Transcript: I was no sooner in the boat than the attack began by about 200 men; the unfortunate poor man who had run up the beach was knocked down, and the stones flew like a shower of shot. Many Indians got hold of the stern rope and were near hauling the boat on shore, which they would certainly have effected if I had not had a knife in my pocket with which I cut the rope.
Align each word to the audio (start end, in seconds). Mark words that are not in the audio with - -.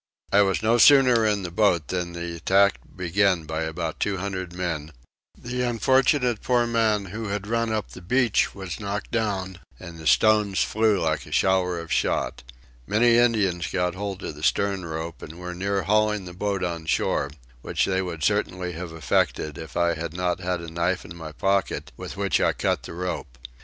I 0.31 0.41
was 0.41 0.63
no 0.63 0.79
sooner 0.79 1.27
in 1.27 1.43
the 1.43 1.51
boat 1.51 1.89
than 1.89 2.13
the 2.13 2.35
attack 2.37 2.79
began 2.95 3.43
by 3.43 3.61
about 3.61 3.99
200 3.99 4.51
men; 4.51 4.93
the 5.37 5.61
unfortunate 5.61 6.41
poor 6.41 6.65
man 6.65 7.05
who 7.13 7.27
had 7.27 7.45
run 7.45 7.71
up 7.71 7.91
the 7.91 8.01
beach 8.01 8.55
was 8.55 8.79
knocked 8.79 9.11
down, 9.11 9.59
and 9.79 9.99
the 9.99 10.07
stones 10.07 10.63
flew 10.63 10.99
like 10.99 11.27
a 11.27 11.31
shower 11.31 11.77
of 11.79 11.91
shot. 11.93 12.41
Many 12.87 13.17
Indians 13.17 13.67
got 13.67 13.93
hold 13.93 14.23
of 14.23 14.33
the 14.33 14.41
stern 14.41 14.85
rope 14.85 15.21
and 15.21 15.37
were 15.37 15.53
near 15.53 15.83
hauling 15.83 16.25
the 16.25 16.33
boat 16.33 16.63
on 16.63 16.87
shore, 16.87 17.29
which 17.61 17.85
they 17.85 18.01
would 18.01 18.23
certainly 18.23 18.71
have 18.71 18.91
effected 18.91 19.59
if 19.59 19.77
I 19.77 19.93
had 19.93 20.15
not 20.15 20.39
had 20.39 20.61
a 20.61 20.71
knife 20.71 21.05
in 21.05 21.15
my 21.15 21.31
pocket 21.31 21.91
with 21.95 22.17
which 22.17 22.41
I 22.41 22.53
cut 22.53 22.81
the 22.81 22.93
rope. 22.93 23.37